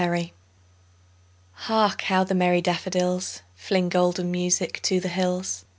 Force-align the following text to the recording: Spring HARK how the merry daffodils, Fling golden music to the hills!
Spring 0.03 0.31
HARK 1.51 2.01
how 2.01 2.23
the 2.23 2.33
merry 2.33 2.59
daffodils, 2.59 3.43
Fling 3.53 3.87
golden 3.89 4.31
music 4.31 4.81
to 4.81 4.99
the 4.99 5.09
hills! 5.09 5.63